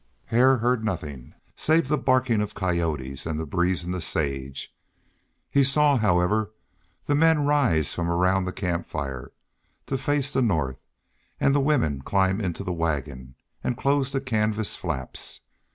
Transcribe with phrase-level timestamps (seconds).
[0.25, 4.75] Hare heard nothing save the barking of coyotes and the breeze in the sage.
[5.47, 6.53] He saw, however,
[7.05, 9.31] the men rise from round the camp fire
[9.85, 10.79] to face the north,
[11.39, 15.41] and the women climb into the wagon, and close the canvas flaps.